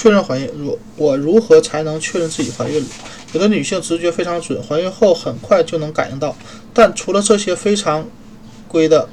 [0.00, 0.48] 确认怀孕。
[0.56, 2.88] 如我如何才能确认自己怀孕了？
[3.34, 6.34] 有的女性直觉非常准，怀孕后很快就能感应到。
[6.72, 8.08] 但除了这些非常
[8.66, 9.06] 规的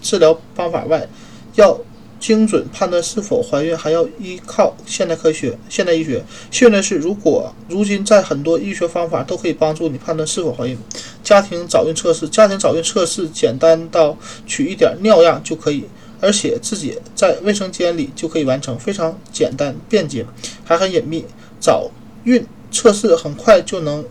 [0.00, 1.06] 治疗方法外，
[1.54, 1.78] 要
[2.18, 6.24] 精准判断是否怀孕，还要依靠现代科学、现代医学。
[6.50, 10.76] 幸运的是，如果如今在很多医学方法都可以帮助你判断是否怀孕。
[11.22, 15.84] 家庭早孕测试，家庭早孕测试简单到取一点尿样就可以，
[16.22, 20.24] 而且自己在卫生间里就可以完成，非常简单便捷，
[20.64, 21.24] 还很隐秘。
[21.58, 21.90] 早
[22.22, 24.04] 孕测试很快就能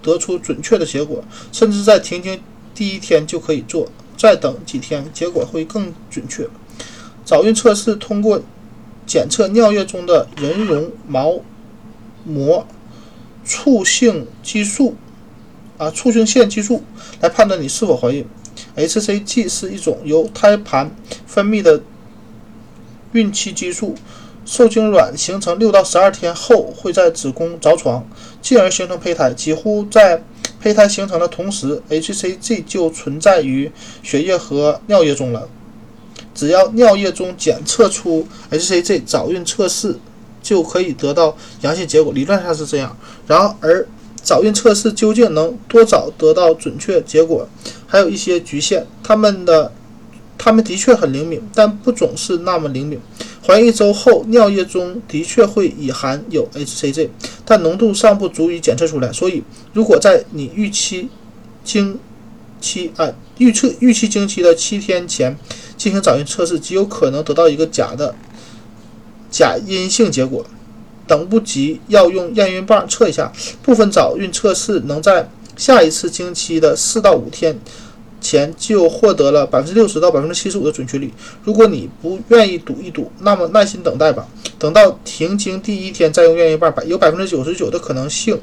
[0.00, 2.40] 得出准确的结果，甚至在停经
[2.72, 6.48] 第一天就可以做，再等几天结果会更准确。
[7.24, 8.40] 早孕测试通过
[9.04, 11.40] 检测尿液中的人绒毛
[12.24, 12.64] 膜
[13.44, 14.94] 促性激素
[15.78, 16.84] 啊促性腺激素
[17.20, 18.24] 来判断你是否怀孕。
[18.76, 20.94] hCG 是一种由胎盘
[21.26, 21.82] 分泌的
[23.12, 23.94] 孕期激素，
[24.44, 28.06] 受精卵形成六到十二天后会在子宫着床，
[28.42, 29.32] 进而形成胚胎。
[29.32, 30.22] 几乎在
[30.60, 33.70] 胚胎形成的同时，hCG 就存在于
[34.02, 35.48] 血液和尿液中了。
[36.34, 39.96] 只要尿液中检测出 hCG，早孕测试
[40.42, 42.12] 就可以得到阳性结果。
[42.12, 42.94] 理论上是这样。
[43.26, 43.86] 然而，
[44.26, 47.48] 早孕测试究竟能多早得到准确结果，
[47.86, 48.84] 还有一些局限。
[49.00, 49.70] 他们的，
[50.36, 52.98] 他们的确很灵敏，但不总是那么灵敏。
[53.46, 57.08] 怀孕一周后，尿液中的确会已含有 hCG，
[57.44, 59.12] 但浓度尚不足以检测出来。
[59.12, 61.08] 所以，如果在你预期
[61.62, 61.96] 经
[62.60, 65.38] 期啊预测预期经期的七天前，
[65.76, 68.12] 进行早孕测试极有可能得到一个假的
[69.30, 70.44] 假阴性结果，
[71.06, 73.32] 等不及要用验孕棒测一下。
[73.62, 77.58] 部分早孕测试能在下一次经期的四到五天
[78.20, 81.12] 前就获得了百分之六十到百分之七十五的准确率。
[81.44, 84.26] 如果你不愿意赌一赌，那么耐心等待吧，
[84.58, 88.40] 等到停经第一天再用验孕棒，百有百分之九十九的可能性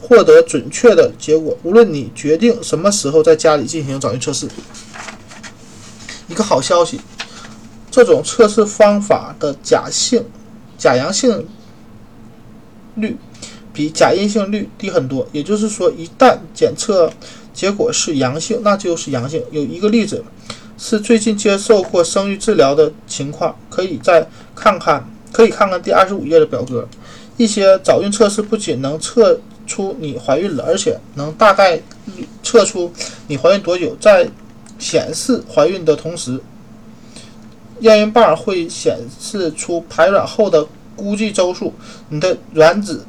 [0.00, 1.56] 获得准确的结果。
[1.64, 4.46] 无论你决定什么时候在家里进行早孕测试。
[6.28, 7.00] 一个好消息，
[7.90, 10.24] 这种测试方法的假性、
[10.76, 11.46] 假阳性
[13.00, 13.16] 率
[13.72, 15.26] 比假阴性率低很多。
[15.32, 17.10] 也就是说，一旦检测
[17.52, 19.42] 结果是阳性，那就是阳性。
[19.50, 20.24] 有一个例子
[20.76, 26.88] 是最近接受过生育治疗的情况，可以再看看，可以看看第二十五页的表格。
[27.36, 31.80] 一些早孕测试不仅能测出你怀孕了，而且能大概
[32.42, 32.92] 测出
[33.28, 33.96] 你怀孕多久。
[34.00, 34.28] 在
[34.78, 36.40] 显示怀孕的同时，
[37.80, 40.66] 验孕棒会显示出排卵后的
[40.98, 41.72] 估计周数，
[42.08, 43.06] 你的卵子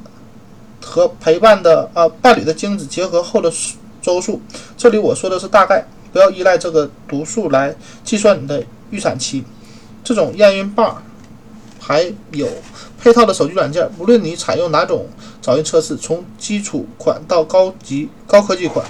[0.80, 3.52] 和陪伴的啊伴侣的精子结合后的
[4.00, 4.40] 周数。
[4.78, 5.84] 这里我说的是大概，
[6.14, 9.44] 不要依赖这个读数来计算你的预产期。
[10.04, 11.02] 这种验孕棒
[11.80, 12.48] 还有
[13.02, 15.08] 配套的手机软件，无论你采用哪种
[15.42, 18.86] 早孕测试，从基础款到高级高科技款。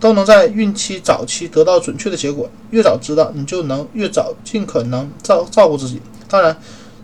[0.00, 2.46] 都能在孕期早期得到准确的结果。
[2.70, 5.98] 越早知道，你就能越早尽可能照照顾自己。
[6.28, 6.54] 当然，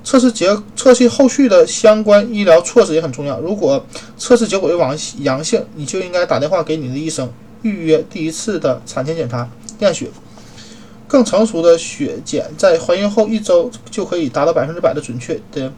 [0.03, 3.39] 测试结测试后续的相关医疗措施也很重要。
[3.41, 3.85] 如果
[4.17, 7.31] 测试结果为阳阳性，你就应该打电话给你的医生
[7.63, 9.49] 预约第一次的产前检查
[9.81, 10.09] 验血。
[11.07, 15.73] 更成熟的血检在怀孕后一周就可以达到百分之百的准确的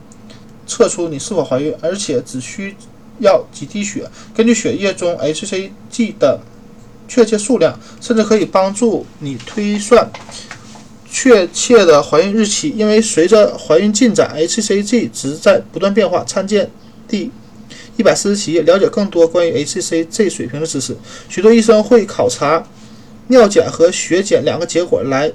[0.66, 2.77] 测出你是否怀孕，而且只需
[3.19, 6.41] 要几滴血，根据血液中 hCG 的。
[7.09, 10.09] 确切数量甚至可以帮助你推算
[11.22, 16.25] 确切的怀孕日期，因为随着怀孕进展，hCG 值在不断变化。
[16.25, 16.69] 参见
[17.06, 17.31] 第
[17.97, 20.97] 一百四十七页，了解更多关于 hCG 水平的知识。
[21.28, 22.66] 许多医生会考察
[23.28, 25.31] 尿检和血检两个结果来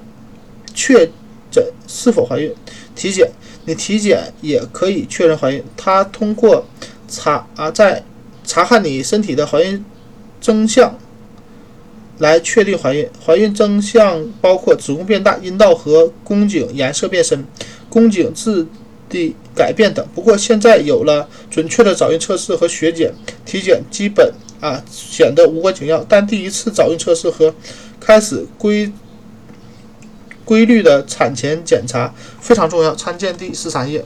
[0.74, 1.08] 确
[1.50, 2.54] 诊是否怀孕。
[2.94, 3.30] 体检，
[3.64, 5.64] 你体检也可以确认怀孕。
[5.74, 6.66] 他通过
[7.08, 8.04] 查啊，在
[8.44, 9.82] 查看你身体的怀孕
[10.38, 10.98] 征象。
[12.18, 17.44] 来确定怀孕，怀孕征象包括子宫变大、阴道和宫颈颜色变深、
[17.88, 18.66] 宫颈质
[19.08, 20.06] 地改变等。
[20.14, 23.12] 不过现在有了准确的早孕测试和血检，
[23.44, 26.04] 体检基本啊显得无关紧要。
[26.08, 27.54] 但第一次早孕测试和
[28.00, 28.92] 开始规
[30.44, 32.94] 规律的产前检查非常重要。
[32.94, 34.04] 参见第十三页。